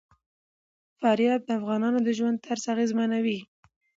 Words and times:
فاریاب 0.99 1.41
د 1.45 1.49
افغانانو 1.59 1.99
د 2.03 2.09
ژوند 2.17 2.41
طرز 2.45 2.63
اغېزمنوي. 2.73 3.39